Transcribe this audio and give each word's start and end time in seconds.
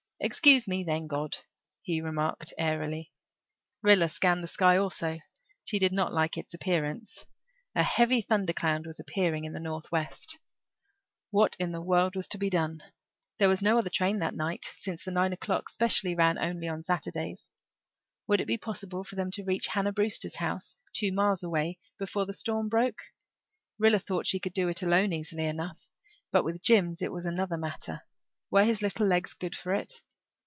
"Excuse 0.23 0.67
me, 0.67 0.83
then, 0.83 1.07
God," 1.07 1.37
he 1.81 1.99
remarked 1.99 2.53
airily. 2.55 3.11
Rilla 3.81 4.07
scanned 4.07 4.43
the 4.43 4.47
sky 4.47 4.77
also; 4.77 5.17
she 5.63 5.79
did 5.79 5.91
not 5.91 6.13
like 6.13 6.37
its 6.37 6.53
appearance; 6.53 7.25
a 7.73 7.81
heavy 7.81 8.21
thundercloud 8.21 8.85
was 8.85 8.99
appearing 8.99 9.45
in 9.45 9.53
the 9.53 9.59
northwest. 9.59 10.37
What 11.31 11.55
in 11.57 11.71
the 11.71 11.81
world 11.81 12.15
was 12.15 12.27
to 12.27 12.37
be 12.37 12.51
done? 12.51 12.83
There 13.39 13.49
was 13.49 13.63
no 13.63 13.79
other 13.79 13.89
train 13.89 14.19
that 14.19 14.35
night, 14.35 14.71
since 14.75 15.03
the 15.03 15.09
nine 15.09 15.33
o'clock 15.33 15.69
special 15.69 16.13
ran 16.15 16.37
only 16.37 16.67
on 16.67 16.83
Saturdays. 16.83 17.49
Would 18.27 18.39
it 18.41 18.47
be 18.47 18.59
possible 18.59 19.03
for 19.03 19.15
them 19.15 19.31
to 19.31 19.43
reach 19.43 19.65
Hannah 19.69 19.91
Brewster's 19.91 20.35
house, 20.35 20.75
two 20.93 21.11
miles 21.11 21.41
away, 21.41 21.79
before 21.97 22.27
the 22.27 22.31
storm 22.33 22.69
broke? 22.69 23.01
Rilla 23.79 23.97
thought 23.97 24.27
she 24.27 24.39
could 24.39 24.53
do 24.53 24.67
it 24.67 24.83
alone 24.83 25.13
easily 25.13 25.45
enough, 25.47 25.89
but 26.31 26.43
with 26.43 26.61
Jims 26.61 27.01
it 27.01 27.11
was 27.11 27.25
another 27.25 27.57
matter. 27.57 28.03
Were 28.51 28.65
his 28.65 28.83
little 28.83 29.07
legs 29.07 29.33
good 29.33 29.55
for 29.55 29.73
it? 29.73 29.99